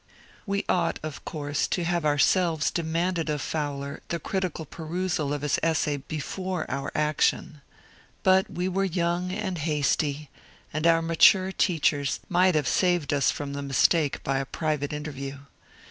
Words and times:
We 0.47 0.65
ought 0.67 0.99
of 1.03 1.23
course 1.25 1.67
to 1.67 1.83
have 1.83 2.05
ourselves 2.05 2.71
demanded 2.71 3.29
of 3.29 3.39
Fowler 3.39 4.01
the 4.07 4.17
critical 4.17 4.65
perusal 4.65 5.31
of 5.31 5.43
his 5.43 5.59
essay 5.61 5.97
before 5.97 6.65
our 6.71 6.91
action. 6.95 7.61
But 8.23 8.49
we 8.49 8.67
were 8.67 8.83
young 8.83 9.31
and 9.31 9.59
hasty, 9.59 10.31
and 10.73 10.87
our 10.87 11.03
mature 11.03 11.51
teachers 11.51 12.19
might 12.29 12.55
have 12.55 12.67
saved 12.67 13.13
us 13.13 13.29
from 13.29 13.53
the 13.53 13.61
mistake 13.61 14.23
by 14.23 14.39
a 14.39 14.45
private 14.45 14.91
interview. 14.91 15.37